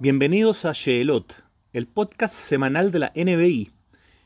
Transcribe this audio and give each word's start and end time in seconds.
Bienvenidos 0.00 0.64
a 0.64 0.72
Sheelot, 0.72 1.44
el 1.72 1.86
podcast 1.86 2.34
semanal 2.34 2.90
de 2.90 2.98
la 2.98 3.12
NBI. 3.14 3.70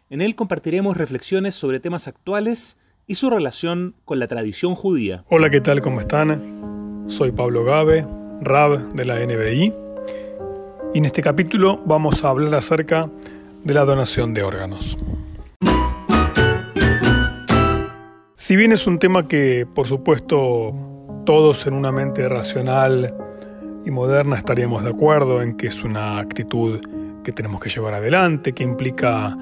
En 0.08 0.22
él 0.22 0.34
compartiremos 0.34 0.96
reflexiones 0.96 1.54
sobre 1.56 1.78
temas 1.78 2.08
actuales 2.08 2.78
y 3.06 3.16
su 3.16 3.28
relación 3.28 3.94
con 4.06 4.18
la 4.18 4.26
tradición 4.28 4.74
judía. 4.74 5.24
Hola, 5.28 5.50
¿qué 5.50 5.60
tal? 5.60 5.82
¿Cómo 5.82 6.00
están? 6.00 7.04
Soy 7.08 7.32
Pablo 7.32 7.64
Gabe, 7.64 8.06
Rab 8.40 8.94
de 8.94 9.04
la 9.04 9.16
NBI. 9.16 9.74
Y 10.94 10.98
en 10.98 11.04
este 11.04 11.20
capítulo 11.20 11.82
vamos 11.84 12.24
a 12.24 12.30
hablar 12.30 12.54
acerca 12.54 13.10
de 13.62 13.74
la 13.74 13.84
donación 13.84 14.32
de 14.32 14.44
órganos. 14.44 14.96
Si 18.36 18.56
bien 18.56 18.72
es 18.72 18.86
un 18.86 18.98
tema 18.98 19.28
que, 19.28 19.66
por 19.74 19.86
supuesto, 19.86 20.72
todos 21.26 21.66
en 21.66 21.74
una 21.74 21.92
mente 21.92 22.26
racional 22.26 23.27
moderna 23.90 24.36
estaríamos 24.36 24.84
de 24.84 24.90
acuerdo 24.90 25.42
en 25.42 25.56
que 25.56 25.66
es 25.66 25.84
una 25.84 26.18
actitud 26.18 26.80
que 27.22 27.32
tenemos 27.32 27.60
que 27.60 27.68
llevar 27.68 27.94
adelante, 27.94 28.52
que 28.52 28.62
implica 28.62 29.36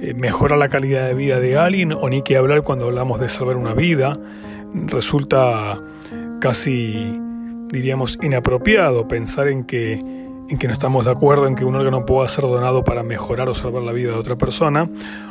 eh, 0.00 0.14
mejorar 0.14 0.58
la 0.58 0.68
calidad 0.68 1.06
de 1.06 1.14
vida 1.14 1.40
de 1.40 1.56
alguien, 1.56 1.92
o 1.92 2.08
ni 2.08 2.22
que 2.22 2.36
hablar 2.36 2.62
cuando 2.62 2.86
hablamos 2.86 3.20
de 3.20 3.28
salvar 3.28 3.56
una 3.56 3.74
vida, 3.74 4.18
resulta 4.86 5.78
casi, 6.40 7.20
diríamos, 7.68 8.18
inapropiado 8.22 9.06
pensar 9.06 9.48
en 9.48 9.64
que, 9.64 9.94
en 9.94 10.58
que 10.58 10.66
no 10.66 10.72
estamos 10.72 11.04
de 11.04 11.10
acuerdo 11.10 11.46
en 11.46 11.54
que 11.54 11.64
un 11.64 11.76
órgano 11.76 12.06
pueda 12.06 12.26
ser 12.28 12.44
donado 12.44 12.82
para 12.82 13.02
mejorar 13.02 13.48
o 13.48 13.54
salvar 13.54 13.82
la 13.82 13.92
vida 13.92 14.12
de 14.12 14.18
otra 14.18 14.36
persona. 14.36 14.88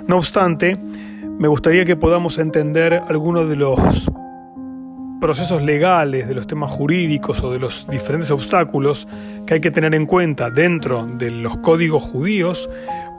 No 0.07 0.17
obstante, 0.17 0.77
me 1.39 1.47
gustaría 1.47 1.85
que 1.85 1.95
podamos 1.95 2.37
entender 2.37 3.01
algunos 3.07 3.49
de 3.49 3.55
los 3.55 4.09
procesos 5.19 5.61
legales, 5.61 6.27
de 6.27 6.33
los 6.33 6.47
temas 6.47 6.71
jurídicos 6.71 7.43
o 7.43 7.51
de 7.51 7.59
los 7.59 7.87
diferentes 7.89 8.31
obstáculos 8.31 9.07
que 9.45 9.55
hay 9.55 9.61
que 9.61 9.71
tener 9.71 9.93
en 9.95 10.05
cuenta 10.05 10.49
dentro 10.49 11.05
de 11.05 11.29
los 11.31 11.57
códigos 11.57 12.03
judíos 12.03 12.69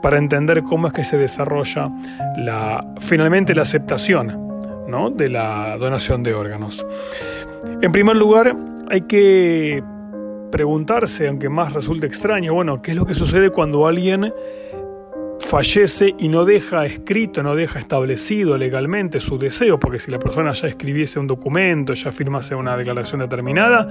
para 0.01 0.17
entender 0.17 0.63
cómo 0.63 0.87
es 0.87 0.93
que 0.93 1.03
se 1.03 1.17
desarrolla 1.17 1.89
la, 2.37 2.85
finalmente 2.99 3.53
la 3.53 3.61
aceptación 3.61 4.85
¿no? 4.87 5.09
de 5.11 5.29
la 5.29 5.77
donación 5.77 6.23
de 6.23 6.33
órganos. 6.33 6.85
En 7.81 7.91
primer 7.91 8.17
lugar, 8.17 8.55
hay 8.89 9.01
que 9.01 9.83
preguntarse, 10.51 11.27
aunque 11.27 11.49
más 11.49 11.73
resulte 11.73 12.07
extraño, 12.07 12.53
bueno, 12.53 12.81
¿qué 12.81 12.91
es 12.91 12.97
lo 12.97 13.05
que 13.05 13.13
sucede 13.13 13.51
cuando 13.51 13.87
alguien 13.87 14.33
fallece 15.51 16.15
y 16.17 16.29
no 16.29 16.45
deja 16.45 16.85
escrito, 16.85 17.43
no 17.43 17.55
deja 17.55 17.77
establecido 17.77 18.57
legalmente 18.57 19.19
su 19.19 19.37
deseo, 19.37 19.77
porque 19.81 19.99
si 19.99 20.09
la 20.09 20.17
persona 20.17 20.53
ya 20.53 20.69
escribiese 20.69 21.19
un 21.19 21.27
documento, 21.27 21.93
ya 21.93 22.13
firmase 22.13 22.55
una 22.55 22.77
declaración 22.77 23.19
determinada, 23.19 23.85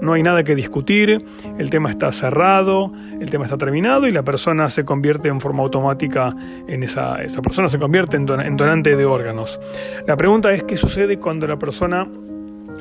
no 0.00 0.14
hay 0.14 0.24
nada 0.24 0.42
que 0.42 0.56
discutir, 0.56 1.24
el 1.56 1.70
tema 1.70 1.90
está 1.90 2.10
cerrado, 2.10 2.92
el 3.20 3.30
tema 3.30 3.44
está 3.44 3.56
terminado 3.56 4.08
y 4.08 4.10
la 4.10 4.24
persona 4.24 4.68
se 4.70 4.84
convierte 4.84 5.28
en 5.28 5.40
forma 5.40 5.62
automática 5.62 6.34
en 6.66 6.82
esa, 6.82 7.22
esa 7.22 7.42
persona 7.42 7.68
se 7.68 7.78
convierte 7.78 8.16
en, 8.16 8.26
donante 8.26 8.96
de 8.96 9.04
órganos. 9.04 9.60
La 10.04 10.16
pregunta 10.16 10.52
es 10.52 10.64
qué 10.64 10.76
sucede 10.76 11.20
cuando 11.20 11.46
la 11.46 11.60
persona 11.60 12.08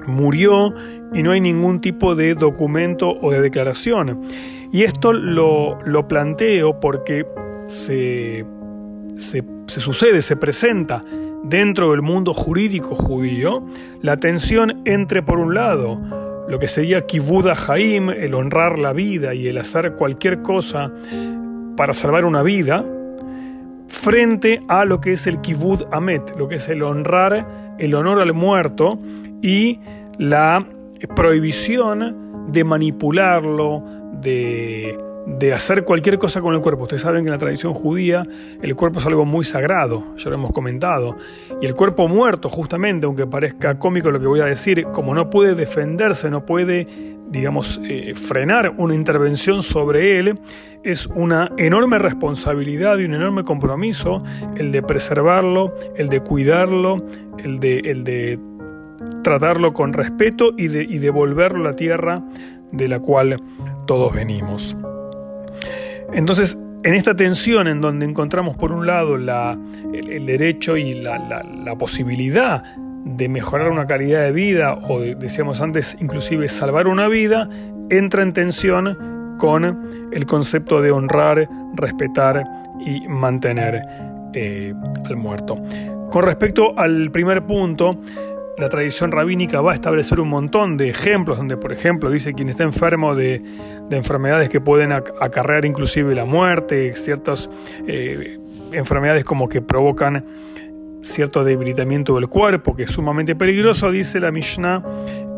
murió 0.08 0.74
y 1.14 1.22
no 1.22 1.34
hay 1.34 1.42
ningún 1.42 1.82
tipo 1.82 2.16
de 2.16 2.34
documento 2.34 3.12
o 3.22 3.30
de 3.30 3.42
declaración. 3.42 4.24
Y 4.72 4.86
esto 4.86 5.14
lo, 5.14 5.78
lo 5.86 6.08
planteo 6.08 6.80
porque 6.80 7.28
se, 7.68 8.46
sucede, 9.68 10.22
se 10.22 10.36
presenta 10.36 11.04
dentro 11.44 11.92
del 11.92 12.02
mundo 12.02 12.34
jurídico 12.34 12.96
judío 12.96 13.66
la 14.02 14.18
tensión 14.18 14.82
entre, 14.86 15.22
por 15.22 15.40
un 15.40 15.54
lado, 15.54 16.00
lo 16.48 16.60
que 16.60 16.68
sería 16.68 17.06
kibud 17.06 17.48
Haim, 17.68 18.10
el 18.10 18.34
honrar 18.34 18.80
la 18.80 18.94
vida 18.94 19.34
y 19.34 19.48
el 19.48 19.58
hacer 19.58 19.94
cualquier 19.94 20.42
cosa 20.42 20.92
para 21.76 21.94
salvar 21.94 22.26
una 22.26 22.42
vida, 22.42 22.86
frente 23.88 24.62
a 24.68 24.86
lo 24.86 25.00
que 25.00 25.14
es 25.14 25.28
el 25.28 25.42
kibud 25.42 25.84
amet, 25.92 26.36
lo 26.38 26.48
que 26.48 26.56
es 26.56 26.68
el 26.70 26.84
honrar, 26.84 27.76
el 27.78 27.96
honor 27.96 28.22
al 28.22 28.34
muerto 28.34 29.00
y 29.42 29.80
la 30.18 30.66
prohibición 31.16 32.48
de 32.52 32.64
manipularlo, 32.64 33.84
de 34.22 34.98
de 35.28 35.54
hacer 35.54 35.84
cualquier 35.84 36.18
cosa 36.18 36.40
con 36.40 36.56
el 36.56 36.62
cuerpo. 36.62 36.84
Ustedes 36.84 37.02
saben 37.02 37.24
que 37.24 37.28
en 37.28 37.34
la 37.34 37.38
tradición 37.38 37.74
judía 37.74 38.26
el 38.62 38.76
cuerpo 38.76 39.00
es 39.00 39.06
algo 39.06 39.26
muy 39.26 39.44
sagrado, 39.44 40.16
ya 40.16 40.30
lo 40.30 40.36
hemos 40.36 40.52
comentado. 40.52 41.16
Y 41.62 41.66
el 41.66 41.76
cuerpo 41.76 42.08
muerto, 42.08 42.50
justamente, 42.50 43.06
aunque 43.06 43.28
parezca 43.28 43.78
cómico 43.78 44.10
lo 44.10 44.20
que 44.20 44.28
voy 44.28 44.40
a 44.40 44.46
decir, 44.46 44.86
como 44.94 45.14
no 45.14 45.30
puede 45.30 45.54
defenderse, 45.54 46.30
no 46.30 46.46
puede, 46.46 46.88
digamos, 47.30 47.82
eh, 47.84 48.14
frenar 48.16 48.74
una 48.78 48.96
intervención 48.96 49.62
sobre 49.62 50.18
él, 50.18 50.40
es 50.84 51.08
una 51.08 51.52
enorme 51.58 52.00
responsabilidad 52.00 52.98
y 52.98 53.06
un 53.06 53.16
enorme 53.16 53.44
compromiso 53.44 54.24
el 54.56 54.72
de 54.72 54.82
preservarlo, 54.82 55.76
el 55.98 56.08
de 56.08 56.22
cuidarlo, 56.22 56.98
el 57.38 57.60
de, 57.60 57.80
el 57.80 58.06
de 58.06 58.40
tratarlo 59.24 59.74
con 59.74 59.92
respeto 59.92 60.52
y, 60.56 60.70
de, 60.70 60.84
y 60.84 61.00
devolverlo 61.00 61.60
a 61.60 61.72
la 61.72 61.76
tierra 61.76 62.24
de 62.72 62.88
la 62.88 63.02
cual 63.02 63.42
todos 63.86 64.14
venimos. 64.14 64.78
Entonces, 66.14 66.58
en 66.84 66.94
esta 66.94 67.16
tensión 67.16 67.68
en 67.68 67.82
donde 67.82 68.06
encontramos 68.06 68.56
por 68.56 68.72
un 68.72 68.88
lado 68.88 69.16
el, 69.16 70.26
derecho 70.26 70.78
y 70.78 70.94
la, 70.94 71.76
posibilidad 71.78 72.64
de 73.04 73.30
mejorar 73.30 73.70
una 73.70 73.86
calidad 73.88 74.24
de 74.24 74.32
vida 74.32 74.74
o, 74.74 75.00
decíamos 75.00 75.62
antes, 75.62 75.98
inclusive 76.00 76.48
salvar 76.50 76.88
una 76.88 77.08
vida, 77.08 77.50
entra 77.90 78.24
en 78.24 78.34
tensión 78.34 79.36
con 79.38 80.10
el 80.12 80.26
concepto 80.26 80.82
de 80.82 80.92
honrar, 80.92 81.48
respetar 81.76 82.44
y 82.80 83.08
mantener 83.08 83.82
eh, 84.34 84.74
al 85.06 85.16
muerto. 85.18 85.56
Con 86.10 86.24
respecto 86.24 86.78
al 86.78 87.12
primer 87.12 87.46
punto, 87.46 88.00
la 88.58 88.70
tradición 88.70 89.12
rabínica 89.12 89.62
va 89.62 89.72
a 89.72 89.76
establecer 89.76 90.20
un 90.20 90.30
montón 90.30 90.78
de 90.78 90.90
ejemplos 90.90 91.38
donde, 91.38 91.58
por 91.58 91.72
ejemplo, 91.72 92.10
dice 92.10 92.34
quien 92.34 92.50
está 92.50 92.64
enfermo 92.64 93.16
de, 93.16 93.42
enfermedades 93.92 94.50
que 94.50 94.60
pueden 94.60 94.92
acarrear 94.92 95.64
inclusive 95.66 96.16
la 96.16 96.26
muerte, 96.26 96.94
ciertas 96.96 97.50
eh, 97.88 98.40
enfermedades 98.72 99.24
como 99.24 99.48
que 99.48 99.62
provocan 99.62 100.26
cierto 101.02 101.44
debilitamiento 101.44 102.16
del 102.16 102.28
cuerpo, 102.28 102.76
que 102.76 102.84
es 102.84 102.92
sumamente 102.92 103.36
peligroso, 103.36 103.92
dice 103.92 104.20
la 104.20 104.32
Mishnah 104.32 104.84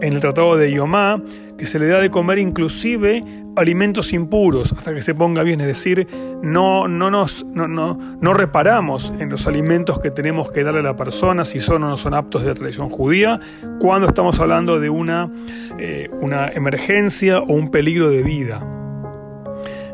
en 0.02 0.14
el 0.14 0.22
Tratado 0.22 0.56
de 0.56 0.72
Yomá, 0.72 1.22
que 1.58 1.66
se 1.66 1.80
le 1.80 1.88
da 1.88 2.00
de 2.00 2.10
comer 2.10 2.40
inclusive 2.40 3.22
alimentos 3.56 4.14
impuros 4.14 4.72
hasta 4.72 4.94
que 4.94 5.02
se 5.02 5.14
ponga 5.14 5.44
bien, 5.44 5.60
es 5.62 5.68
decir, 5.68 6.08
no, 6.42 6.88
no, 6.88 7.12
nos, 7.12 7.46
no, 7.46 7.68
no, 7.68 8.34
reparamos 8.34 9.14
en 9.20 9.30
los 9.30 9.48
alimentos 9.48 10.00
que 10.00 10.12
tenemos 10.12 10.52
que 10.52 10.64
darle 10.64 10.80
a 10.80 10.84
la 10.84 10.96
persona 10.96 11.44
si 11.44 11.60
son 11.60 11.84
o 11.84 11.90
no 11.90 11.98
son 11.98 12.14
aptos 12.14 12.44
de 12.44 12.50
la 12.50 12.56
tradición 12.56 12.90
judía, 12.90 13.40
cuando 13.80 14.08
estamos 14.08 14.40
hablando 14.40 14.80
de 14.80 14.90
una, 14.90 15.30
eh, 15.78 16.10
una 16.22 16.48
emergencia 16.48 17.40
o 17.40 17.54
un 17.54 17.70
peligro 17.72 18.10
de 18.10 18.24
vida. 18.24 18.79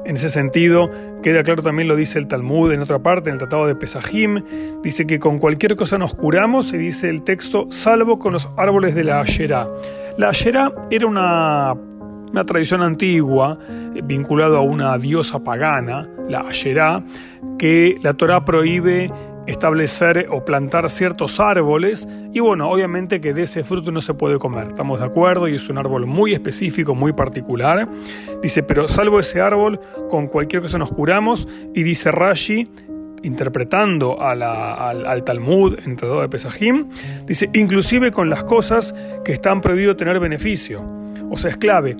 En 0.05 0.17
ese 0.17 0.29
sentido, 0.29 0.91
queda 1.23 1.41
claro 1.41 1.63
también 1.63 1.88
lo 1.88 1.95
dice 1.95 2.19
el 2.19 2.27
Talmud 2.27 2.71
en 2.71 2.81
otra 2.81 2.99
parte, 2.99 3.29
en 3.29 3.33
el 3.33 3.39
Tratado 3.39 3.66
de 3.66 3.73
Pesajim, 3.73 4.43
dice 4.83 5.07
que 5.07 5.17
con 5.17 5.39
cualquier 5.39 5.75
cosa 5.75 5.97
nos 5.97 6.13
curamos, 6.13 6.71
y 6.73 6.77
dice 6.77 7.09
el 7.09 7.23
texto, 7.23 7.66
salvo 7.71 8.19
con 8.19 8.33
los 8.33 8.47
árboles 8.55 8.94
de 8.94 9.03
la 9.03 9.21
Asherá. 9.21 9.67
La 10.19 10.29
Asherá 10.29 10.71
era 10.91 11.07
una, 11.07 11.73
una 12.31 12.45
tradición 12.45 12.83
antigua 12.83 13.57
eh, 13.69 14.01
vinculada 14.03 14.59
a 14.59 14.61
una 14.61 14.95
diosa 14.99 15.44
pagana, 15.44 16.07
la 16.29 16.41
Asherá, 16.41 17.03
que 17.57 17.97
la 18.03 18.13
Torá 18.13 18.45
prohíbe 18.45 19.11
establecer 19.47 20.28
o 20.31 20.44
plantar 20.44 20.89
ciertos 20.89 21.39
árboles 21.39 22.07
y 22.33 22.39
bueno, 22.39 22.69
obviamente 22.69 23.22
que 23.22 23.33
de 23.33 23.44
ese 23.44 23.63
fruto 23.63 23.91
no 23.91 24.01
se 24.01 24.13
puede 24.13 24.39
comer, 24.39 24.67
estamos 24.67 25.00
de 25.00 25.06
acuerdo 25.06 25.47
y 25.47 25.56
es 25.56 25.69
un 25.69 25.78
árbol 25.78 26.06
muy 26.06 26.33
específico, 26.33 26.95
muy 26.95 27.13
particular. 27.13 27.88
Dice, 28.41 28.63
pero 28.63 28.88
salvo 28.88 29.19
ese 29.19 29.41
árbol, 29.41 29.79
con 30.09 30.28
cualquier 30.28 30.62
cosa 30.62 30.77
nos 30.77 30.92
curamos 30.92 31.47
y 31.74 31.83
dice 31.83 32.12
Rashi, 32.12 32.68
interpretando 33.24 34.21
al, 34.21 34.44
al, 34.44 35.24
Talmud 35.24 35.80
en 35.83 35.95
de 35.95 36.30
Pesajim, 36.30 36.89
dice, 37.25 37.50
inclusive 37.53 38.12
con 38.12 38.30
las 38.30 38.44
cosas 38.44 38.94
que 39.24 39.31
están 39.31 39.62
prohibido 39.62 39.95
tener 39.95 40.19
beneficio. 40.19 40.86
O 41.31 41.38
sea, 41.38 41.51
es 41.51 41.57
clave. 41.57 41.97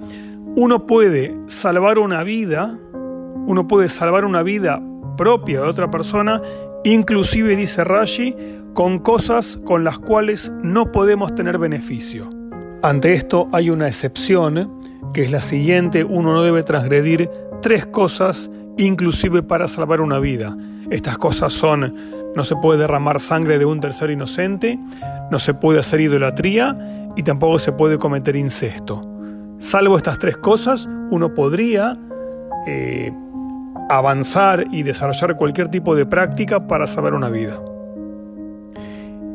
Uno 0.56 0.86
puede 0.86 1.36
salvar 1.48 1.98
una 1.98 2.24
vida, 2.24 2.78
uno 2.94 3.68
puede 3.68 3.90
salvar 3.90 4.24
una 4.24 4.44
vida 4.44 4.82
propia 5.18 5.62
de 5.62 5.68
otra 5.68 5.90
persona 5.90 6.42
inclusive 6.86 7.56
dice 7.56 7.84
Rashi, 7.84 8.36
con 8.74 9.00
cosas 9.00 9.58
con 9.66 9.84
las 9.84 10.00
cuales 10.00 10.52
no 10.64 10.92
podemos 10.92 11.34
tener 11.34 11.58
beneficio. 11.58 12.30
Ante 12.84 13.14
esto 13.14 13.50
hay 13.52 13.70
una 13.70 13.88
excepción, 13.88 14.80
que 15.14 15.24
es 15.24 15.32
la 15.32 15.42
siguiente, 15.42 16.04
uno 16.04 16.34
no 16.34 16.44
debe 16.44 16.62
transgredir 16.62 17.30
tres 17.62 17.86
cosas, 17.88 18.52
inclusive 18.78 19.42
para 19.42 19.68
salvar 19.68 20.00
una 20.00 20.20
vida. 20.20 20.56
Estas 20.92 21.18
cosas 21.18 21.54
son, 21.54 21.96
no 22.36 22.44
se 22.44 22.56
puede 22.58 22.80
derramar 22.80 23.20
sangre 23.20 23.58
de 23.58 23.66
un 23.66 23.80
tercero 23.80 24.12
inocente, 24.12 24.78
no 25.32 25.40
se 25.40 25.56
puede 25.56 25.80
hacer 25.80 26.02
idolatría 26.02 27.10
y 27.16 27.24
tampoco 27.24 27.58
se 27.58 27.72
puede 27.72 27.98
cometer 27.98 28.36
incesto. 28.36 29.02
Salvo 29.58 29.98
estas 29.98 30.20
tres 30.20 30.38
cosas, 30.38 30.88
uno 31.10 31.34
podría 31.34 31.98
eh, 32.68 33.12
avanzar 33.90 34.66
y 34.72 34.84
desarrollar 34.84 35.36
cualquier 35.36 35.68
tipo 35.70 35.96
de 35.96 36.06
práctica 36.06 36.68
para 36.68 36.88
salvar 36.88 37.14
una 37.14 37.30
vida. 37.30 37.60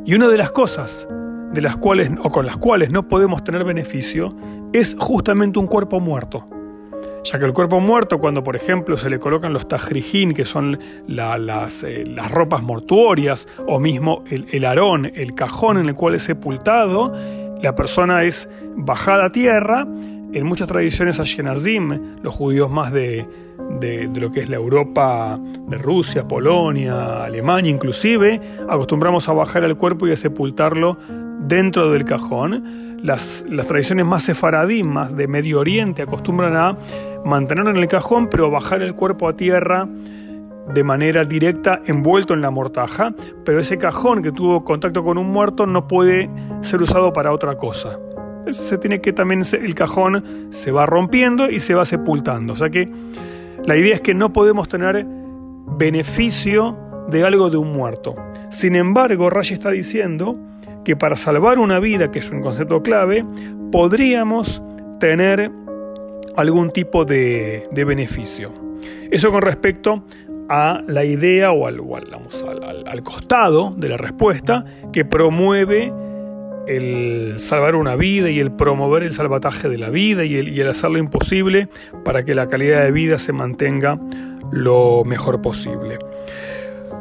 Y 0.05 0.14
una 0.14 0.29
de 0.29 0.38
las 0.38 0.50
cosas 0.50 1.08
de 1.52 1.61
las 1.61 1.76
cuales 1.76 2.11
o 2.23 2.31
con 2.31 2.47
las 2.47 2.56
cuales 2.56 2.91
no 2.91 3.08
podemos 3.08 3.44
tener 3.44 3.64
beneficio 3.64 4.31
es 4.73 4.97
justamente 4.99 5.58
un 5.58 5.67
cuerpo 5.67 6.00
muerto. 6.00 6.49
Ya 7.25 7.38
que 7.38 7.44
el 7.44 7.52
cuerpo 7.52 7.81
muerto, 7.81 8.19
cuando 8.19 8.43
por 8.43 8.56
ejemplo 8.56 8.97
se 8.97 9.11
le 9.11 9.19
colocan 9.19 9.52
los 9.52 9.69
tajrijín, 9.69 10.32
que 10.32 10.44
son 10.44 10.79
las, 11.06 11.82
eh, 11.82 12.05
las, 12.06 12.31
ropas 12.31 12.62
mortuorias, 12.62 13.47
o 13.67 13.79
mismo 13.79 14.25
el, 14.31 14.47
el 14.52 14.64
arón, 14.64 15.11
el 15.14 15.35
cajón 15.35 15.79
en 15.79 15.87
el 15.87 15.94
cual 15.94 16.14
es 16.14 16.23
sepultado, 16.23 17.12
la 17.62 17.75
persona 17.75 18.25
es 18.25 18.49
bajada 18.75 19.26
a 19.26 19.31
tierra. 19.31 19.87
En 20.32 20.47
muchas 20.47 20.69
tradiciones 20.69 21.19
Ashkenazim, 21.19 22.23
los 22.23 22.32
judíos 22.32 22.71
más 22.71 22.93
de, 22.93 23.27
lo 24.15 24.31
que 24.31 24.41
es 24.41 24.49
la 24.49 24.56
Europa 24.56 25.41
de 25.67 25.77
Rusia, 25.77 26.29
Polonia, 26.29 27.25
Alemania 27.25 27.71
inclusive, 27.71 28.41
acostumbramos 28.69 29.29
a 29.29 29.32
bajar 29.32 29.65
el 29.65 29.77
cuerpo 29.77 30.06
y 30.06 30.12
a 30.12 30.17
sepultarlo 30.17 30.99
dentro 31.41 31.91
del 31.91 32.05
cajón. 32.05 33.00
Las, 33.03 33.44
las 33.49 33.67
tradiciones 33.67 34.06
más 34.06 34.23
sefaradí, 34.23 34.85
más 34.85 35.17
de 35.17 35.27
Medio 35.27 35.59
Oriente, 35.59 36.03
acostumbran 36.03 36.56
a 36.56 36.76
mantenerlo 37.25 37.71
en 37.71 37.79
el 37.79 37.88
cajón, 37.88 38.29
pero 38.29 38.50
bajar 38.50 38.83
el 38.83 38.94
cuerpo 38.94 39.29
a 39.29 39.35
tierra 39.35 39.88
de 40.73 40.85
manera 40.85 41.25
directa 41.25 41.81
envuelto 41.87 42.35
en 42.35 42.41
la 42.41 42.50
mortaja, 42.50 43.12
pero 43.44 43.59
ese 43.59 43.79
cajón 43.79 44.23
que 44.23 44.31
tuvo 44.31 44.65
contacto 44.65 45.03
con 45.03 45.19
un 45.19 45.29
muerto 45.29 45.67
no 45.67 45.88
puede 45.88 46.31
ser 46.61 46.83
usado 46.83 47.12
para 47.12 47.33
otra 47.33 47.56
cosa. 47.56 47.99
Se 48.51 48.79
tiene 48.79 49.01
que 49.01 49.13
también 49.13 49.43
el 49.53 49.75
cajón 49.75 50.49
se 50.51 50.73
va 50.73 50.87
rompiendo 50.87 51.51
y 51.51 51.61
se 51.61 51.75
va 51.75 51.85
sepultando, 51.85 52.55
o 52.55 52.57
sea 52.57 52.71
que 52.71 52.89
la 53.65 53.77
idea 53.77 53.95
es 53.95 54.01
que 54.01 54.15
no 54.15 54.33
podemos 54.33 54.69
tener 54.69 55.07
beneficio 55.77 56.77
de 57.09 57.25
algo 57.25 57.51
de 57.51 57.57
un 57.57 57.73
muerto. 57.73 58.15
Sin 58.51 58.75
embargo, 58.75 59.31
Rashi 59.31 59.55
está 59.55 59.71
diciendo 59.71 60.37
que 60.85 60.97
para 60.97 61.17
salvar 61.17 61.59
una 61.59 61.79
vida, 61.79 62.11
que 62.11 62.21
es 62.21 62.31
un 62.31 62.41
concepto 62.41 62.83
clave, 62.83 63.25
podríamos 63.71 64.63
tener 64.99 65.51
algún 66.37 66.71
tipo 66.71 67.05
de, 67.05 67.69
beneficio. 67.73 68.53
Eso 69.11 69.31
con 69.31 69.43
respecto 69.43 70.05
a 70.49 70.83
la 70.87 71.05
idea 71.05 71.53
o, 71.53 71.67
al, 71.67 71.81
al, 72.87 73.03
costado 73.03 73.73
de 73.77 73.89
la 73.89 73.97
respuesta 73.97 74.65
que 74.93 75.05
promueve 75.05 75.93
el 76.77 77.41
salvar 77.41 77.75
una 77.75 77.97
vida 77.97 78.31
y 78.31 78.39
el 78.39 78.53
promover 78.53 79.03
el 79.03 79.13
salvataje 79.13 79.69
de 79.69 79.79
la 79.79 79.91
vida 79.91 80.25
y 80.25 80.37
el, 80.37 80.49
y 80.49 80.61
el 80.61 80.69
hacer 80.69 80.91
lo 80.91 80.99
imposible 80.99 81.69
para 82.05 82.25
que 82.25 82.35
la 82.35 82.49
calidad 82.49 82.85
de 82.85 82.93
vida 82.93 83.19
se 83.19 83.33
mantenga 83.33 83.99
lo 84.53 85.05
mejor 85.05 85.41
posible. 85.43 85.99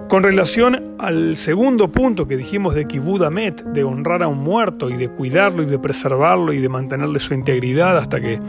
Con 0.10 0.24
relación 0.24 0.96
al 0.98 1.36
segundo 1.36 1.92
punto 1.92 2.28
que 2.28 2.36
dijimos 2.36 2.74
de 2.74 2.86
Kibudamet, 2.86 3.64
de 3.64 3.84
honrar 3.84 4.24
a 4.24 4.28
un 4.28 4.40
muerto 4.40 4.90
y 4.90 4.98
de 4.98 5.08
cuidarlo 5.08 5.62
y 5.62 5.68
de 5.68 5.78
preservarlo 5.78 6.52
y 6.52 6.58
de 6.58 6.68
mantenerle 6.68 7.20
su 7.20 7.36
integridad 7.36 7.96
hasta 7.96 8.20
que 8.20 8.40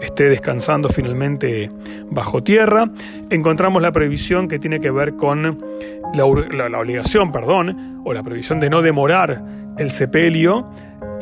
esté 0.00 0.30
descansando 0.30 0.88
finalmente 0.88 1.68
bajo 2.10 2.42
tierra, 2.42 2.90
encontramos 3.28 3.82
la 3.82 3.92
previsión 3.92 4.48
que 4.48 4.58
tiene 4.58 4.80
que 4.80 4.90
ver 4.90 5.16
con 5.16 5.62
la, 6.14 6.24
obligación, 6.24 7.30
perdón, 7.32 8.00
o 8.02 8.14
la 8.14 8.22
previsión 8.22 8.58
de 8.58 8.70
no 8.70 8.80
demorar 8.80 9.44
el 9.76 9.90
sepelio 9.90 10.70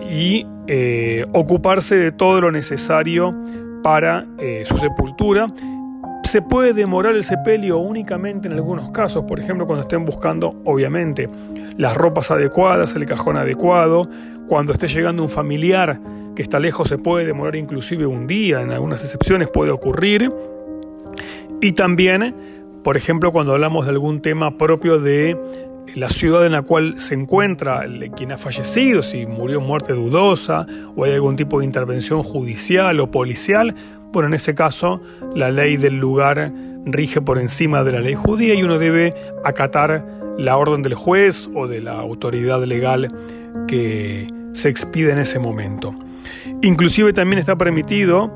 y 0.09 0.47
eh, 0.69 1.27
ocuparse 1.33 1.97
de 1.97 2.13
todo 2.13 2.41
lo 2.41 2.53
necesario 2.53 3.33
para 3.83 4.27
eh, 4.39 4.63
su 4.65 4.79
sepultura 4.79 5.49
se 6.29 6.43
puede 6.43 6.75
demorar 6.75 7.17
el 7.17 7.25
sepelio 7.25 7.79
únicamente 7.79 8.49
en 8.49 8.55
algunos 8.55 8.91
casos, 8.91 9.25
por 9.25 9.41
ejemplo 9.41 9.67
cuando 9.67 9.83
estén 9.83 10.05
buscando, 10.05 10.61
obviamente, 10.65 11.29
las 11.77 11.97
ropas 11.97 12.31
adecuadas, 12.31 12.95
el 12.95 13.07
cajón 13.07 13.37
adecuado, 13.39 14.09
cuando 14.47 14.73
esté 14.73 14.89
llegando 14.89 15.23
un 15.23 15.29
familiar 15.29 15.99
que 16.37 16.43
está 16.43 16.59
lejos 16.61 16.89
se 16.89 16.99
puede 16.99 17.27
demorar 17.27 17.57
inclusive 17.57 18.07
un 18.07 18.27
día, 18.27 18.61
en 18.61 18.71
algunas 18.71 19.03
excepciones 19.03 19.49
puede 19.49 19.71
ocurrir, 19.71 20.31
y 21.61 21.73
también, 21.73 22.35
por 22.85 22.97
ejemplo, 22.97 23.33
cuando 23.33 23.55
hablamos 23.55 23.87
de 23.87 23.93
algún 23.93 24.21
tema 24.21 24.57
propio 24.57 25.01
de 25.01 25.37
la 25.95 26.11
ciudad 26.11 26.45
en 26.45 26.53
la 26.53 26.63
cual 26.63 26.99
se 26.99 27.15
encuentra 27.15 27.87
quien 28.15 28.33
ha 28.33 28.39
fallecido, 28.39 29.03
si 29.03 29.27
murió 29.27 29.61
muerte 29.61 29.95
dudosa 29.95 30.67
o 30.95 31.05
hay 31.05 31.15
algún 31.15 31.37
tipo 31.37 31.59
de 31.59 31.65
intervención 31.65 32.23
judicial 32.23 33.01
o 33.01 33.11
policial, 33.11 33.75
bueno, 34.13 34.29
en 34.29 34.35
ese 34.35 34.55
caso, 34.55 35.01
la 35.35 35.51
ley 35.51 35.77
del 35.77 35.99
lugar 35.99 36.53
rige 36.85 37.21
por 37.21 37.39
encima 37.39 37.85
de 37.85 37.93
la 37.93 38.01
ley 38.01 38.15
judía 38.15 38.55
y 38.55 38.63
uno 38.63 38.79
debe 38.79 39.13
acatar 39.45 40.07
la 40.39 40.57
orden 40.57 40.83
del 40.83 40.95
juez 40.95 41.51
o 41.55 41.67
de 41.67 41.83
la 41.83 41.93
autoridad 41.93 42.63
legal 42.65 43.13
que 43.67 44.27
se 44.53 44.69
expide 44.69 45.13
en 45.13 45.19
ese 45.19 45.39
momento. 45.39 45.95
Inclusive 46.63 47.13
también 47.13 47.39
está 47.39 47.57
permitido 47.57 48.31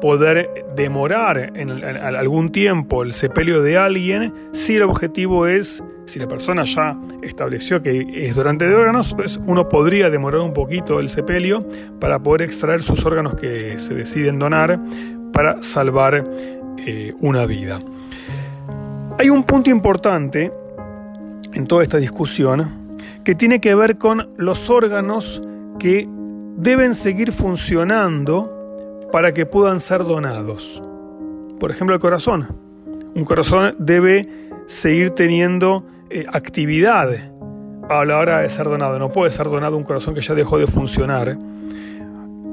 poder 0.00 0.66
demorar 0.74 1.52
en, 1.54 1.70
algún 1.70 2.50
tiempo 2.50 3.02
el 3.02 3.12
sepelio 3.12 3.62
de 3.62 3.76
alguien 3.78 4.32
si 4.52 4.76
el 4.76 4.82
objetivo 4.82 5.46
es, 5.46 5.82
si 6.06 6.18
la 6.18 6.28
persona 6.28 6.64
ya 6.64 6.98
estableció 7.22 7.82
que 7.82 8.26
es 8.26 8.34
durante 8.34 8.66
de 8.66 8.74
órganos, 8.74 9.14
pues 9.14 9.40
uno 9.46 9.68
podría 9.68 10.10
demorar 10.10 10.40
un 10.40 10.52
poquito 10.52 11.00
el 11.00 11.08
sepelio 11.08 11.66
para 12.00 12.18
poder 12.18 12.42
extraer 12.42 12.82
sus 12.82 13.04
órganos 13.04 13.36
que 13.36 13.78
se 13.78 13.94
deciden 13.94 14.38
donar 14.38 14.78
para 15.32 15.62
salvar 15.62 16.24
eh, 16.78 17.14
una 17.20 17.46
vida. 17.46 17.80
Hay 19.18 19.30
un 19.30 19.44
punto 19.44 19.70
importante 19.70 20.52
en 21.52 21.66
toda 21.66 21.82
esta 21.82 21.98
discusión 21.98 22.98
que 23.24 23.34
tiene 23.34 23.60
que 23.60 23.74
ver 23.74 23.98
con 23.98 24.30
los 24.36 24.68
órganos 24.70 25.42
que 25.78 26.08
deben 26.56 26.94
seguir 26.94 27.32
funcionando 27.32 28.55
para 29.12 29.32
que 29.32 29.46
puedan 29.46 29.80
ser 29.80 30.04
donados. 30.04 30.82
Por 31.58 31.70
ejemplo, 31.70 31.94
el 31.94 32.00
corazón. 32.00 32.48
Un 33.14 33.24
corazón 33.24 33.74
debe 33.78 34.28
seguir 34.66 35.10
teniendo 35.10 35.84
eh, 36.10 36.24
actividad 36.32 37.08
a 37.88 38.04
la 38.04 38.18
hora 38.18 38.40
de 38.40 38.48
ser 38.48 38.66
donado. 38.66 38.98
No 38.98 39.10
puede 39.10 39.30
ser 39.30 39.48
donado 39.48 39.76
un 39.76 39.84
corazón 39.84 40.14
que 40.14 40.20
ya 40.20 40.34
dejó 40.34 40.58
de 40.58 40.66
funcionar. 40.66 41.38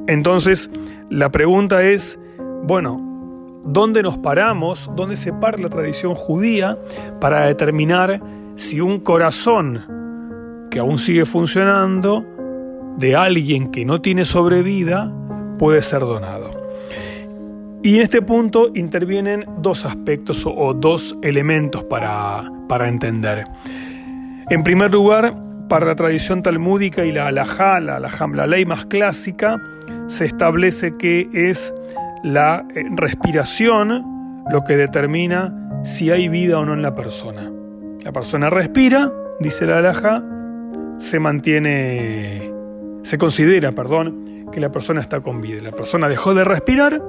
Entonces, 0.07 0.69
la 1.09 1.31
pregunta 1.31 1.83
es, 1.83 2.19
bueno, 2.63 3.61
¿dónde 3.63 4.03
nos 4.03 4.17
paramos? 4.17 4.89
¿Dónde 4.95 5.15
se 5.15 5.33
para 5.33 5.57
la 5.57 5.69
tradición 5.69 6.15
judía 6.15 6.77
para 7.19 7.45
determinar 7.45 8.21
si 8.55 8.81
un 8.81 8.99
corazón 8.99 10.67
que 10.69 10.79
aún 10.79 10.97
sigue 10.97 11.25
funcionando 11.25 12.25
de 12.97 13.15
alguien 13.15 13.71
que 13.71 13.85
no 13.85 14.01
tiene 14.01 14.25
sobrevida 14.25 15.13
puede 15.63 15.81
ser 15.81 16.01
donado. 16.01 16.51
Y 17.83 17.95
en 17.95 18.01
este 18.01 18.21
punto 18.21 18.71
intervienen 18.75 19.45
dos 19.59 19.85
aspectos 19.85 20.43
o 20.45 20.73
dos 20.73 21.15
elementos 21.21 21.85
para, 21.85 22.51
para 22.67 22.89
entender. 22.89 23.45
En 24.49 24.61
primer 24.63 24.91
lugar, 24.91 25.33
para 25.69 25.85
la 25.85 25.95
tradición 25.95 26.43
talmúdica 26.43 27.05
y 27.05 27.13
la 27.13 27.27
halajá, 27.27 27.79
la, 27.79 27.97
la 27.97 28.45
ley 28.45 28.65
más 28.65 28.85
clásica, 28.87 29.55
se 30.07 30.25
establece 30.25 30.97
que 30.97 31.29
es 31.33 31.73
la 32.25 32.67
eh, 32.75 32.83
respiración 32.97 34.43
lo 34.51 34.65
que 34.65 34.75
determina 34.75 35.79
si 35.85 36.11
hay 36.11 36.27
vida 36.27 36.59
o 36.59 36.65
no 36.65 36.73
en 36.73 36.81
la 36.81 36.93
persona. 36.93 37.49
La 38.01 38.11
persona 38.11 38.49
respira, 38.49 39.13
dice 39.39 39.65
la 39.65 39.77
halajá, 39.77 40.21
se 40.97 41.21
mantiene, 41.21 42.51
se 43.03 43.17
considera, 43.17 43.71
perdón, 43.71 44.47
que 44.51 44.59
la 44.59 44.71
persona 44.71 45.01
está 45.01 45.21
con 45.21 45.41
vida. 45.41 45.61
La 45.61 45.71
persona 45.71 46.09
dejó 46.09 46.33
de 46.33 46.43
respirar, 46.43 47.01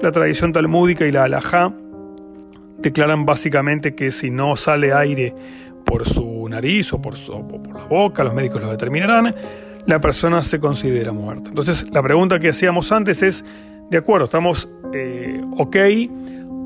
la 0.00 0.12
tradición 0.12 0.52
talmúdica 0.52 1.06
y 1.06 1.12
la 1.12 1.24
alajá 1.24 1.72
declaran 2.78 3.26
básicamente 3.26 3.94
que 3.94 4.12
si 4.12 4.30
no 4.30 4.54
sale 4.56 4.92
aire 4.92 5.34
por 5.84 6.06
su 6.06 6.48
nariz 6.48 6.92
o 6.92 7.02
por, 7.02 7.16
su, 7.16 7.32
la 7.74 7.84
boca, 7.84 8.22
los 8.22 8.34
médicos 8.34 8.62
lo 8.62 8.70
determinarán, 8.70 9.34
la 9.86 10.00
persona 10.00 10.42
se 10.42 10.60
considera 10.60 11.12
muerta. 11.12 11.48
Entonces 11.48 11.86
la 11.90 12.02
pregunta 12.02 12.38
que 12.38 12.50
hacíamos 12.50 12.92
antes 12.92 13.22
es, 13.22 13.44
de 13.90 13.98
acuerdo, 13.98 14.26
estamos 14.26 14.68
eh, 14.92 15.42
ok 15.56 15.76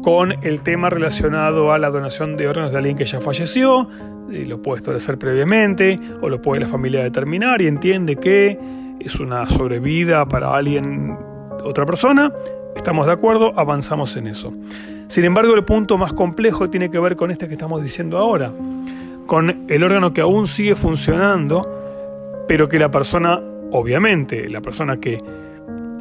con 0.03 0.33
el 0.43 0.61
tema 0.61 0.91
relacionado 0.91 1.73
a 1.73 1.79
la 1.79 1.91
donación 1.91 2.37
de 2.37 2.49
órganos 2.49 2.73
de 2.73 2.79
alguien 2.79 2.97
que 2.97 3.05
ya 3.05 3.21
falleció, 3.21 3.89
y 4.31 4.45
lo 4.45 4.61
puede 4.61 4.79
establecer 4.79 5.19
previamente, 5.19 5.99
o 6.21 6.29
lo 6.29 6.43
puede 6.43 6.61
la 6.63 6.67
familia 6.67 7.03
determinar 7.03 7.63
y 7.63 7.67
entiende 7.67 8.17
que 8.17 8.59
es 8.99 9.21
una 9.21 9.47
sobrevida 9.47 10.27
para 10.27 10.55
alguien, 10.55 11.17
otra 11.65 11.87
persona, 11.87 12.33
estamos 12.75 13.07
de 13.07 13.13
acuerdo, 13.13 13.53
avanzamos 13.57 14.17
en 14.17 14.27
eso. 14.27 14.53
Sin 15.07 15.25
embargo, 15.25 15.55
el 15.55 15.65
punto 15.65 15.99
más 15.99 16.13
complejo 16.13 16.69
tiene 16.71 16.91
que 16.91 16.99
ver 16.99 17.17
con 17.17 17.31
este 17.31 17.47
que 17.47 17.53
estamos 17.53 17.83
diciendo 17.83 18.19
ahora, 18.19 18.51
con 19.27 19.67
el 19.69 19.85
órgano 19.85 20.13
que 20.13 20.21
aún 20.21 20.47
sigue 20.47 20.75
funcionando, 20.75 22.45
pero 22.49 22.69
que 22.69 22.79
la 22.79 22.91
persona, 22.91 23.41
obviamente, 23.71 24.49
la 24.49 24.61
persona 24.61 24.99
que 24.99 25.23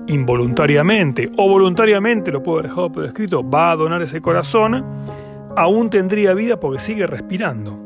involuntariamente 0.08 1.30
o 1.38 1.48
voluntariamente, 1.48 2.32
lo 2.32 2.42
puedo 2.44 2.60
haber 2.60 2.92
por 2.92 3.06
escrito, 3.06 3.48
va 3.48 3.72
a 3.72 3.76
donar 3.76 4.02
ese 4.02 4.22
corazón, 4.22 4.84
aún 5.56 5.90
tendría 5.90 6.34
vida 6.34 6.60
porque 6.60 6.80
sigue 6.80 7.08
respirando. 7.08 7.78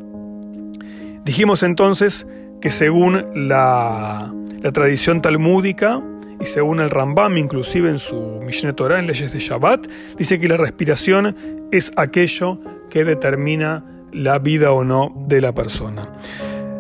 Dijimos 1.24 1.64
entonces 1.64 2.28
que 2.62 2.70
según 2.70 3.48
la, 3.48 4.34
tradición 4.74 5.22
talmúdica 5.22 6.02
y 6.40 6.46
según 6.46 6.80
el 6.80 6.90
Rambam, 6.90 7.38
inclusive 7.38 7.90
en 7.90 8.00
su 8.00 8.42
Mishneh 8.44 8.74
Torah, 8.74 9.00
en 9.00 9.08
leyes 9.08 9.32
de 9.32 9.40
Shabbat, 9.40 9.88
dice 10.18 10.40
que 10.40 10.48
la 10.48 10.58
respiración 10.58 11.68
es 11.72 11.92
aquello 11.96 12.60
que 12.90 13.06
determina 13.06 13.84
la 14.12 14.40
vida 14.40 14.72
o 14.72 14.84
no 14.84 15.14
de 15.28 15.42
la 15.42 15.54
persona. 15.54 16.14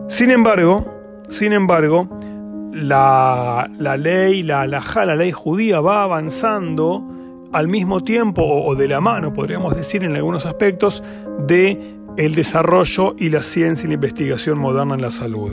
Sin 0.07 0.31
embargo, 0.31 0.85
sin 1.29 1.53
embargo, 1.53 2.07
la, 2.75 3.97
ley, 3.97 4.43
la 4.43 4.61
halajá, 4.61 5.05
la 5.05 5.15
ley 5.15 5.31
judía 5.31 5.79
va 5.79 6.03
avanzando 6.03 7.03
al 7.53 7.67
mismo 7.69 8.03
tiempo 8.03 8.43
o, 8.43 8.75
de 8.75 8.87
la 8.87 8.99
mano, 8.99 9.31
podríamos 9.31 9.75
decir 9.75 10.03
en 10.03 10.15
algunos 10.15 10.45
aspectos, 10.45 11.01
de 11.47 11.95
el 12.17 12.35
desarrollo 12.35 13.15
y 13.17 13.29
la 13.29 13.41
ciencia 13.41 13.87
y 13.87 13.89
la 13.89 13.93
investigación 13.95 14.59
moderna 14.59 14.95
en 14.95 15.01
la 15.01 15.11
salud. 15.11 15.51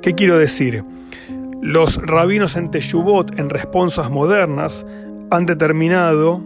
¿Qué 0.00 0.14
quiero 0.14 0.38
decir? 0.38 0.84
Los 1.60 1.96
rabinos 1.96 2.56
en 2.56 2.70
Teshuvot, 2.70 3.36
en 3.38 3.50
responsas 3.50 4.10
modernas, 4.10 4.86
han 5.30 5.46
determinado 5.46 6.40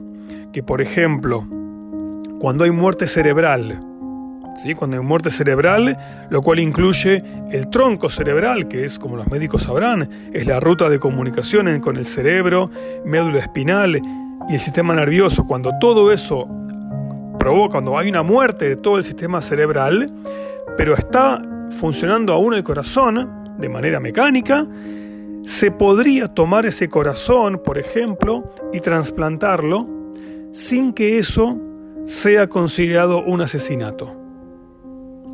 que, 0.52 0.62
por 0.62 0.80
ejemplo, 0.80 1.46
cuando 2.38 2.64
hay 2.64 2.70
muerte 2.70 3.06
cerebral, 3.06 3.82
cuando 4.76 4.96
hay 4.96 5.02
muerte 5.02 5.30
cerebral, 5.30 5.96
lo 6.30 6.42
cual 6.42 6.58
incluye 6.58 7.22
el 7.50 7.68
tronco 7.70 8.08
cerebral, 8.08 8.68
que 8.68 8.84
es, 8.84 8.98
como 8.98 9.16
los 9.16 9.28
médicos 9.28 9.62
sabrán, 9.64 10.30
es 10.32 10.46
la 10.46 10.60
ruta 10.60 10.88
de 10.88 10.98
comunicación 10.98 11.80
con 11.80 11.96
el 11.96 12.04
cerebro, 12.04 12.70
médula 13.04 13.38
espinal 13.38 14.00
y 14.48 14.52
el 14.52 14.58
sistema 14.58 14.94
nervioso. 14.94 15.46
Cuando 15.46 15.72
todo 15.80 16.12
eso 16.12 16.48
provoca, 17.38 17.72
cuando 17.72 17.96
hay 17.96 18.08
una 18.08 18.22
muerte 18.22 18.68
de 18.68 18.76
todo 18.76 18.96
el 18.96 19.04
sistema 19.04 19.40
cerebral, 19.40 20.12
pero 20.76 20.94
está 20.94 21.40
funcionando 21.70 22.32
aún 22.32 22.54
el 22.54 22.64
corazón 22.64 23.56
de 23.58 23.68
manera 23.68 24.00
mecánica, 24.00 24.66
se 25.42 25.70
podría 25.70 26.28
tomar 26.28 26.66
ese 26.66 26.88
corazón, 26.88 27.62
por 27.64 27.78
ejemplo, 27.78 28.52
y 28.72 28.80
trasplantarlo 28.80 29.86
sin 30.52 30.92
que 30.92 31.18
eso 31.18 31.58
sea 32.06 32.48
considerado 32.48 33.22
un 33.22 33.40
asesinato. 33.40 34.17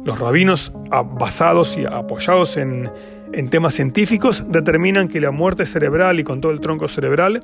Los 0.04 0.18
rabinos, 0.18 0.73
basados 1.18 1.76
y 1.78 1.87
apoyados 1.87 2.56
en, 2.56 2.90
temas 3.50 3.75
científicos, 3.75 4.44
determinan 4.49 5.08
que 5.08 5.20
la 5.20 5.30
muerte 5.30 5.64
cerebral 5.64 6.20
y 6.20 6.25
con 6.25 6.40
todo 6.40 6.52
el 6.52 6.61
tronco 6.61 6.87
cerebral, 6.88 7.42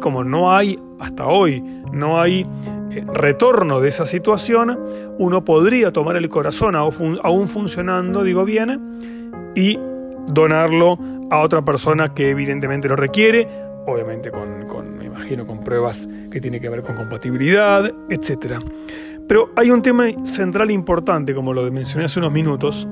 como 0.00 0.24
no 0.24 0.54
hay 0.54 0.78
hasta 0.98 1.26
hoy, 1.26 1.62
no 1.92 2.20
hay 2.20 2.44
eh, 2.90 3.04
retorno 3.14 3.80
de 3.80 3.88
esa 3.88 4.04
situación, 4.04 4.78
uno 5.18 5.44
podría 5.44 5.92
tomar 5.92 6.16
el 6.16 6.28
corazón 6.28 6.74
aún 6.74 7.48
funcionando, 7.48 8.24
digo 8.24 8.44
bien, 8.44 9.52
y 9.54 9.78
donarlo 10.26 10.98
a 11.30 11.38
otra 11.38 11.62
persona 11.62 12.12
que 12.12 12.30
evidentemente 12.30 12.88
lo 12.88 12.96
requiere, 12.96 13.48
obviamente 13.86 14.30
con, 14.30 14.66
con, 14.66 14.98
me 14.98 15.04
imagino, 15.04 15.46
con 15.46 15.60
pruebas 15.60 16.08
que 16.30 16.40
tienen 16.40 16.60
que 16.60 16.68
ver 16.68 16.82
con 16.82 16.96
compatibilidad, 16.96 17.90
etc. 18.10 18.60
Pero 19.26 19.50
hay 19.56 19.70
un 19.70 19.82
tema 19.82 20.06
central 20.24 20.70
importante, 20.70 21.34
como 21.34 21.52
lo 21.52 21.70
mencioné 21.70 22.04
hace 22.04 22.18
unos 22.18 22.32
minutos, 22.32 22.86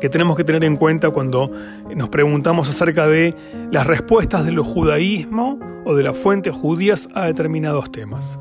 que 0.00 0.08
tenemos 0.08 0.36
que 0.36 0.44
tener 0.44 0.64
en 0.64 0.76
cuenta 0.76 1.10
cuando 1.10 1.50
nos 1.94 2.08
preguntamos 2.08 2.68
acerca 2.68 3.06
de 3.06 3.34
las 3.70 3.86
respuestas 3.86 4.44
del 4.44 4.58
judaísmo 4.58 5.60
o 5.84 5.94
de 5.94 6.02
las 6.02 6.16
fuentes 6.16 6.54
judías 6.54 7.08
a 7.14 7.26
determinados 7.26 7.92
temas. 7.92 8.38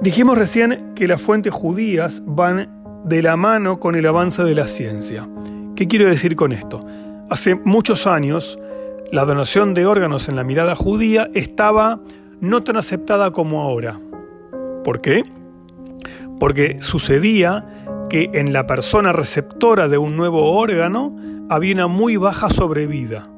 Dijimos 0.00 0.38
recién 0.38 0.92
que 0.94 1.06
las 1.06 1.20
fuentes 1.20 1.52
judías 1.52 2.22
van 2.24 3.02
de 3.04 3.22
la 3.22 3.36
mano 3.36 3.80
con 3.80 3.96
el 3.96 4.06
avance 4.06 4.44
de 4.44 4.54
la 4.54 4.66
ciencia. 4.66 5.28
¿Qué 5.74 5.88
quiero 5.88 6.08
decir 6.08 6.36
con 6.36 6.52
esto? 6.52 6.84
Hace 7.28 7.54
muchos 7.54 8.06
años, 8.06 8.58
la 9.12 9.24
donación 9.24 9.74
de 9.74 9.86
órganos 9.86 10.28
en 10.28 10.36
la 10.36 10.44
mirada 10.44 10.74
judía 10.74 11.28
estaba 11.34 12.00
no 12.40 12.62
tan 12.62 12.76
aceptada 12.76 13.30
como 13.30 13.62
ahora. 13.62 14.00
¿Por 14.86 15.00
qué? 15.00 15.24
Porque 16.38 16.76
sucedía 16.78 17.66
que 18.08 18.30
en 18.34 18.52
la 18.52 18.68
persona 18.68 19.10
receptora 19.10 19.88
de 19.88 19.98
un 19.98 20.16
nuevo 20.16 20.52
órgano 20.52 21.12
había 21.50 21.74
una 21.74 21.88
muy 21.88 22.16
baja 22.16 22.50
sobrevida. 22.50 23.28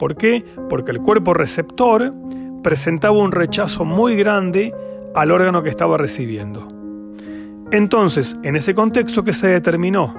¿Por 0.00 0.16
qué? 0.16 0.44
Porque 0.68 0.90
el 0.90 0.98
cuerpo 0.98 1.32
receptor 1.32 2.12
presentaba 2.64 3.16
un 3.16 3.30
rechazo 3.30 3.84
muy 3.84 4.16
grande 4.16 4.74
al 5.14 5.30
órgano 5.30 5.62
que 5.62 5.68
estaba 5.68 5.96
recibiendo. 5.96 6.66
Entonces, 7.70 8.36
en 8.42 8.56
ese 8.56 8.74
contexto 8.74 9.22
que 9.22 9.32
se 9.32 9.46
determinó, 9.46 10.12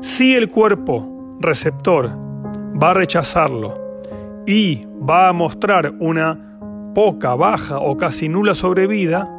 si 0.00 0.34
el 0.34 0.48
cuerpo 0.48 1.38
receptor 1.40 2.10
va 2.82 2.90
a 2.90 2.94
rechazarlo 2.94 4.02
y 4.48 4.84
va 5.08 5.28
a 5.28 5.32
mostrar 5.32 5.94
una 6.00 6.58
poca, 6.92 7.36
baja 7.36 7.78
o 7.78 7.96
casi 7.96 8.28
nula 8.28 8.54
sobrevida, 8.54 9.35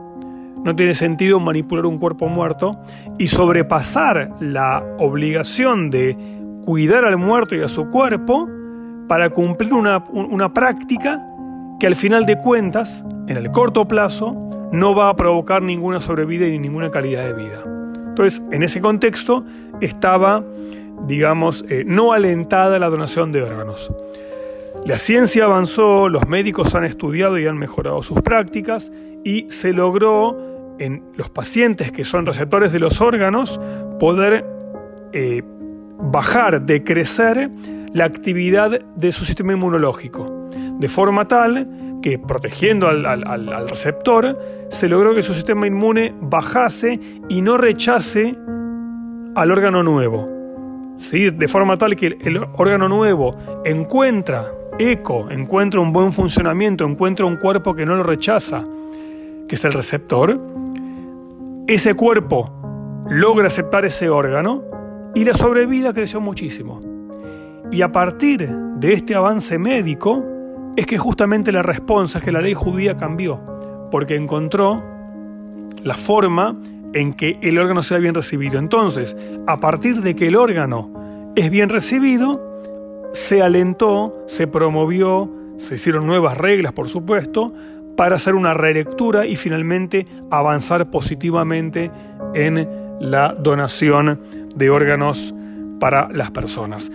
no 0.68 0.76
tiene 0.76 0.94
sentido 0.94 1.40
manipular 1.40 1.86
un 1.86 1.98
cuerpo 1.98 2.28
muerto 2.28 2.78
y 3.18 3.28
sobrepasar 3.28 4.32
la 4.42 4.84
obligación 5.00 5.90
de 5.90 6.18
cuidar 6.66 7.06
al 7.06 7.16
muerto 7.16 7.56
y 7.56 7.62
a 7.62 7.70
su 7.70 7.90
cuerpo 7.90 8.50
para 9.08 9.30
cumplir 9.30 9.74
una, 9.74 10.00
una 10.12 10.54
práctica 10.54 11.26
que 11.80 11.88
al 11.88 11.96
final 11.96 12.26
de 12.26 12.38
cuentas, 12.38 13.06
en 13.30 13.38
el 13.38 13.50
corto 13.50 13.88
plazo, 13.88 14.36
no 14.74 14.94
va 14.94 15.08
a 15.08 15.16
provocar 15.16 15.62
ninguna 15.62 16.02
sobrevida 16.02 16.46
ni 16.48 16.60
ninguna 16.60 16.92
calidad 16.92 17.24
de 17.24 17.34
vida. 17.34 17.64
Entonces, 18.10 18.42
en 18.52 18.62
ese 18.62 18.82
contexto 18.82 19.46
estaba, 19.80 20.44
digamos, 21.08 21.64
eh, 21.70 21.86
no 21.88 22.12
alentada 22.12 22.78
la 22.78 22.90
donación 22.90 23.32
de 23.32 23.42
órganos. 23.42 23.90
La 24.86 24.98
ciencia 24.98 25.46
avanzó, 25.46 26.10
los 26.10 26.28
médicos 26.28 26.76
han 26.76 26.84
estudiado 26.84 27.40
y 27.40 27.48
han 27.48 27.58
mejorado 27.58 28.04
sus 28.04 28.22
prácticas 28.22 28.92
y 29.24 29.46
se 29.50 29.74
logró 29.74 30.47
en 30.80 31.04
los 31.16 31.30
pacientes 31.30 31.92
que 31.92 32.04
son 32.04 32.26
receptores 32.26 32.72
de 32.72 32.80
los 32.80 33.02
órganos 33.02 33.60
poder 34.00 34.46
eh, 35.14 35.44
bajar, 36.00 36.62
decrecer 36.62 37.50
la 37.94 38.06
actividad 38.06 38.80
de 38.96 39.12
su 39.12 39.26
sistema 39.26 39.54
inmunológico, 39.54 40.50
de 40.80 40.90
forma 40.90 41.28
tal 41.28 41.68
que 42.02 42.20
protegiendo 42.20 42.88
al, 42.88 43.68
receptor 43.68 44.38
se 44.70 44.88
logró 44.88 45.16
que 45.16 45.22
su 45.22 45.34
sistema 45.34 45.68
inmune 45.68 46.14
bajase 46.22 47.00
y 47.30 47.42
no 47.42 47.58
rechace 47.58 48.36
al 49.36 49.52
órgano 49.52 49.84
nuevo. 49.84 50.36
¿Sí? 50.96 51.30
De 51.30 51.48
forma 51.48 51.78
tal 51.78 51.96
que 51.96 52.18
el 52.22 52.38
órgano 52.56 52.90
nuevo 52.90 53.36
encuentra 53.66 54.46
eco, 54.80 55.30
encuentra 55.30 55.80
un 55.80 55.92
buen 55.92 56.12
funcionamiento, 56.12 56.86
encuentra 56.86 57.26
un 57.26 57.38
cuerpo 57.38 57.76
que 57.76 57.86
no 57.86 57.96
lo 57.96 58.04
rechaza, 58.04 58.64
que 59.48 59.56
es 59.56 59.66
el 59.66 59.74
receptor, 59.74 60.40
ese 61.68 61.96
cuerpo 61.96 62.50
logra 63.10 63.48
aceptar 63.48 63.86
ese 63.86 64.10
órgano 64.10 64.64
y 65.14 65.26
la 65.26 65.34
sobrevida 65.34 65.94
creció 65.94 66.22
muchísimo. 66.22 66.80
Y 67.72 67.82
a 67.82 67.92
partir 67.92 68.48
de 68.50 68.94
este 68.94 69.16
avance 69.16 69.58
médico 69.60 70.24
es 70.78 70.86
que 70.86 70.98
justamente 70.98 71.52
la 71.52 71.64
respuesta 71.64 72.20
es 72.20 72.24
que 72.24 72.32
la 72.32 72.40
ley 72.40 72.54
judía 72.54 72.96
cambió, 72.96 73.42
porque 73.92 74.16
encontró 74.16 74.82
la 75.84 75.96
forma 75.96 76.56
en 76.94 77.14
que 77.14 77.38
el 77.42 77.58
órgano 77.58 77.82
sea 77.82 77.98
bien 77.98 78.14
recibido. 78.14 78.60
Entonces, 78.60 79.18
a 79.46 79.60
partir 79.60 80.02
de 80.02 80.16
que 80.16 80.28
el 80.28 80.36
órgano 80.36 81.34
es 81.36 81.50
bien 81.50 81.70
recibido, 81.70 82.62
se 83.14 83.42
alentó, 83.42 84.24
se 84.28 84.48
promovió, 84.48 85.30
se 85.58 85.76
hicieron 85.76 86.06
nuevas 86.08 86.38
reglas, 86.38 86.72
por 86.74 86.88
supuesto, 86.88 87.54
para 87.98 88.16
hacer 88.16 88.36
una 88.36 88.54
relectura 88.54 89.26
y 89.26 89.36
finalmente 89.36 90.06
avanzar 90.32 90.90
positivamente 90.90 91.92
en 92.34 92.70
la 93.02 93.34
donación 93.34 94.22
de 94.56 94.70
órganos 94.70 95.34
para 95.80 96.08
las 96.14 96.32
personas. 96.32 96.90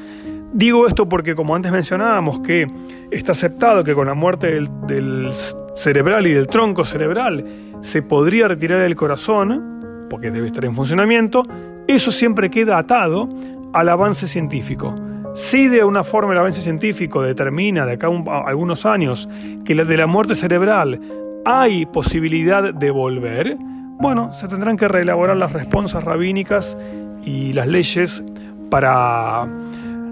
Digo 0.54 0.86
esto 0.86 1.08
porque, 1.08 1.34
como 1.34 1.56
antes 1.56 1.72
mencionábamos, 1.72 2.40
que 2.40 2.66
está 3.10 3.32
aceptado 3.32 3.82
que 3.84 3.94
con 3.94 4.06
la 4.06 4.14
muerte 4.14 4.64
del, 4.86 5.30
cerebral 5.74 6.26
y 6.26 6.32
del 6.32 6.46
tronco 6.46 6.84
cerebral 6.84 7.44
se 7.80 8.02
podría 8.02 8.48
retirar 8.48 8.80
el 8.82 8.94
corazón, 8.94 10.06
porque 10.08 10.30
debe 10.30 10.46
estar 10.46 10.64
en 10.64 10.74
funcionamiento, 10.74 11.44
eso 11.88 12.12
siempre 12.12 12.50
queda 12.50 12.78
atado 12.78 13.28
al 13.72 13.88
avance 13.88 14.26
científico. 14.26 14.94
Si 15.34 15.68
de 15.68 15.82
una 15.82 16.04
forma 16.04 16.32
el 16.32 16.38
avance 16.38 16.60
científico 16.60 17.22
determina 17.22 17.86
de 17.86 17.92
acá 17.92 18.08
a 18.08 18.48
algunos 18.48 18.84
años 18.84 19.28
que 19.64 19.74
de 19.74 19.96
la 19.96 20.06
muerte 20.06 20.34
cerebral 20.34 21.00
hay 21.44 21.86
posibilidad 21.86 22.74
de 22.74 22.90
volver, 22.90 23.56
bueno, 23.58 24.32
se 24.34 24.46
tendrán 24.48 24.76
que 24.76 24.88
reelaborar 24.88 25.36
las 25.36 25.52
responsas 25.52 26.04
rabínicas 26.04 26.76
y 27.24 27.52
las 27.54 27.66
leyes 27.66 28.22
para 28.70 29.48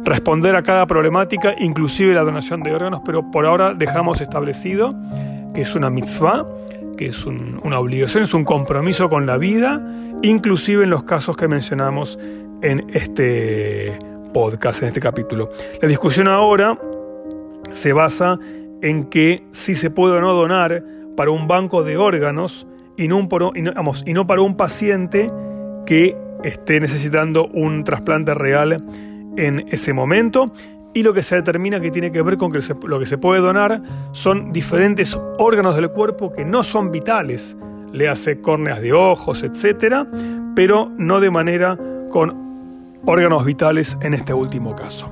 responder 0.05 0.57
a 0.57 0.63
cada 0.63 0.87
problemática, 0.87 1.55
inclusive 1.59 2.15
la 2.15 2.23
donación 2.23 2.63
de 2.63 2.75
órganos, 2.75 3.03
pero 3.05 3.31
por 3.31 3.45
ahora 3.45 3.75
dejamos 3.75 4.21
establecido 4.21 4.95
que 5.55 5.63
es 5.63 5.75
una 5.75 5.91
mitzvah, 5.91 6.47
que 6.97 7.07
es 7.07 7.27
una 7.27 7.79
obligación, 7.79 8.23
es 8.23 8.33
un 8.33 8.45
compromiso 8.45 9.11
con 9.11 9.27
la 9.27 9.37
vida, 9.37 9.83
inclusive 10.23 10.85
en 10.85 10.91
los 10.91 11.03
casos 11.03 11.37
que 11.37 11.49
mencionamos 11.49 12.19
en 12.63 12.87
este 12.95 13.99
podcast, 14.33 14.83
en 14.83 14.89
este 14.89 15.01
capítulo. 15.01 15.51
La 15.81 15.89
discusión 15.89 16.29
ahora 16.29 16.79
se 17.71 17.93
basa 17.93 18.39
en 18.83 19.05
que 19.11 19.45
si 19.51 19.75
se 19.75 19.91
puede 19.91 20.17
o 20.17 20.21
no 20.21 20.33
donar 20.33 20.83
para 21.17 21.31
un 21.31 21.47
banco 21.47 21.83
de 21.83 21.97
órganos 21.97 22.67
y 22.97 23.09
no, 23.09 23.29
para 23.29 24.43
un 24.43 24.57
paciente 24.57 25.31
que 25.87 26.17
esté 26.45 26.81
necesitando 26.81 27.47
un 27.47 27.85
trasplante 27.85 28.35
real 28.35 28.77
en 29.37 29.67
ese 29.71 29.93
momento. 29.93 30.53
Y 30.93 31.03
lo 31.03 31.15
que 31.15 31.23
se 31.23 31.37
determina 31.37 31.81
que 31.81 31.91
tiene 31.91 32.11
que 32.11 32.21
ver 32.23 32.37
con 32.37 32.53
que 32.53 32.59
lo 32.87 32.99
que 32.99 33.07
se 33.07 33.17
puede 33.17 33.41
donar 33.41 33.81
son 34.13 34.53
diferentes 34.53 35.17
órganos 35.39 35.77
del 35.77 35.91
cuerpo 35.91 36.33
que 36.33 36.45
no 36.45 36.65
son 36.65 36.91
vitales, 36.91 37.57
le 37.93 38.09
hace 38.09 38.41
córneas 38.41 38.81
de 38.81 38.93
ojos, 38.93 39.43
etcétera, 39.43 40.07
pero 40.57 40.91
no 40.97 41.21
de 41.21 41.31
manera 41.31 41.79
con 42.11 42.50
órganos 43.07 43.45
vitales 43.45 43.97
en 44.03 44.15
este 44.15 44.35
último 44.35 44.75
caso. 44.75 45.11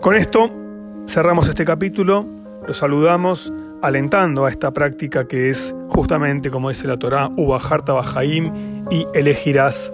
Con 0.00 0.16
esto 0.16 0.50
cerramos 1.08 1.48
este 1.48 1.64
capítulo, 1.64 2.26
los 2.66 2.78
saludamos 2.78 3.52
alentando 3.82 4.46
a 4.46 4.50
esta 4.50 4.72
práctica 4.72 5.28
que 5.28 5.50
es 5.50 5.74
justamente, 5.88 6.50
como 6.50 6.70
dice 6.70 6.86
la 6.88 6.98
Torá, 6.98 7.30
Ubajarta 7.36 7.92
Bajaim 7.92 8.86
y 8.90 9.06
elegirás 9.14 9.92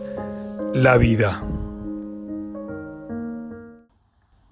la 0.73 0.97
vida. 0.97 1.43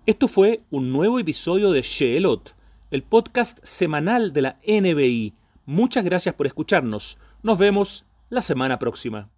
Esto 0.07 0.27
fue 0.27 0.63
un 0.71 0.91
nuevo 0.91 1.19
episodio 1.19 1.71
de 1.71 1.83
Sheelot, 1.83 2.55
el 2.91 3.03
podcast 3.03 3.59
semanal 3.63 4.33
de 4.33 4.43
la 4.43 4.57
NBI. 4.67 5.35
Muchas 5.67 6.05
gracias 6.05 6.35
por 6.35 6.47
escucharnos. 6.47 7.19
Nos 7.43 7.59
vemos 7.59 8.07
la 8.31 8.43
semana 8.43 8.79
próxima. 8.79 9.29